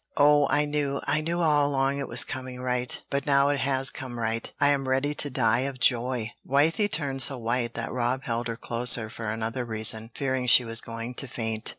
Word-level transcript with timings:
Oh, 0.17 0.47
I 0.49 0.65
knew, 0.65 0.99
I 1.05 1.21
knew 1.21 1.41
all 1.41 1.69
along 1.69 1.99
it 1.99 2.07
was 2.07 2.23
coming 2.23 2.59
right, 2.59 2.99
but 3.11 3.27
now 3.27 3.49
it 3.49 3.59
has 3.59 3.91
come 3.91 4.17
right, 4.17 4.51
I'm 4.59 4.89
ready 4.89 5.13
to 5.13 5.29
die 5.29 5.59
of 5.59 5.79
joy." 5.79 6.31
Wythie 6.43 6.89
turned 6.91 7.21
so 7.21 7.37
white 7.37 7.75
that 7.75 7.91
Rob 7.91 8.23
held 8.23 8.47
her 8.47 8.57
closer 8.57 9.11
for 9.11 9.27
another 9.27 9.63
reason, 9.63 10.09
fearing 10.15 10.47
she 10.47 10.65
was 10.65 10.81
going 10.81 11.13
to 11.13 11.27
faint. 11.27 11.69